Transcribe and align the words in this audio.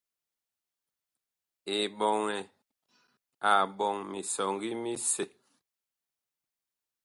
Eɓɔŋɛ 1.77 2.37
a 3.49 3.51
ɓɔŋ 3.77 3.95
misɔŋgi 4.11 4.69
misɛ. 4.83 5.25